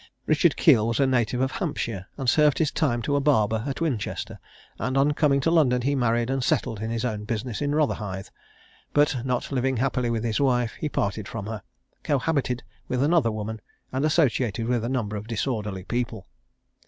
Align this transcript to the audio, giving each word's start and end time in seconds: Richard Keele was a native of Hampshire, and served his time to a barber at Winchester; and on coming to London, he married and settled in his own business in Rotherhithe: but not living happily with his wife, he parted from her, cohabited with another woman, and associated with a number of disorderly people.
Richard 0.25 0.57
Keele 0.57 0.87
was 0.87 0.99
a 0.99 1.05
native 1.05 1.41
of 1.41 1.51
Hampshire, 1.51 2.07
and 2.17 2.27
served 2.27 2.57
his 2.57 2.71
time 2.71 3.03
to 3.03 3.15
a 3.15 3.21
barber 3.21 3.63
at 3.67 3.81
Winchester; 3.81 4.39
and 4.79 4.97
on 4.97 5.11
coming 5.11 5.39
to 5.41 5.51
London, 5.51 5.83
he 5.83 5.93
married 5.93 6.31
and 6.31 6.43
settled 6.43 6.81
in 6.81 6.89
his 6.89 7.05
own 7.05 7.23
business 7.23 7.61
in 7.61 7.75
Rotherhithe: 7.75 8.29
but 8.93 9.23
not 9.23 9.51
living 9.51 9.77
happily 9.77 10.09
with 10.09 10.23
his 10.23 10.41
wife, 10.41 10.73
he 10.79 10.89
parted 10.89 11.27
from 11.27 11.45
her, 11.45 11.61
cohabited 12.03 12.63
with 12.87 13.03
another 13.03 13.31
woman, 13.31 13.61
and 13.91 14.03
associated 14.03 14.65
with 14.65 14.83
a 14.83 14.89
number 14.89 15.15
of 15.15 15.27
disorderly 15.27 15.83
people. 15.83 16.25